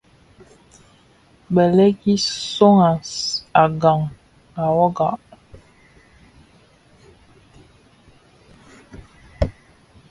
[1.53, 2.15] Bèleg yi
[2.55, 2.77] sóm
[3.63, 4.03] à gang
[4.63, 5.09] à wogà.